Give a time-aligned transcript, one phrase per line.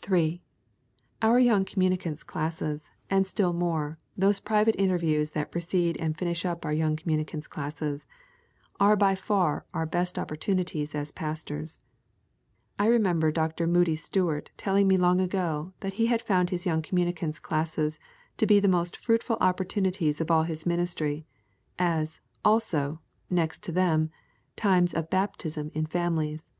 [0.00, 0.40] 3.
[1.20, 6.64] Our young communicants' classes, and still more, those private interviews that precede and finish up
[6.64, 8.06] our young communicants' classes,
[8.80, 11.80] are by far our best opportunities as pastors.
[12.78, 13.66] I remember Dr.
[13.66, 18.00] Moody Stuart telling me long ago that he had found his young communicants' classes
[18.38, 21.26] to be the most fruitful opportunities of all his ministry;
[21.78, 24.10] as, also, next to them,
[24.56, 26.50] times of baptism in families.